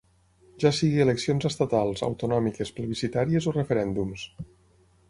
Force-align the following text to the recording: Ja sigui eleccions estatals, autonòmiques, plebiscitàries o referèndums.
Ja 0.63 0.69
sigui 0.77 1.03
eleccions 1.05 1.45
estatals, 1.51 2.03
autonòmiques, 2.09 2.75
plebiscitàries 2.81 3.51
o 3.53 3.57
referèndums. 3.61 4.27